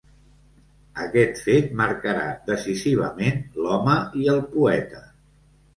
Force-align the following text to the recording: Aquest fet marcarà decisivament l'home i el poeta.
Aquest 1.03 1.37
fet 1.49 1.69
marcarà 1.83 2.25
decisivament 2.49 3.39
l'home 3.67 4.01
i 4.25 4.31
el 4.37 4.45
poeta. 4.57 5.09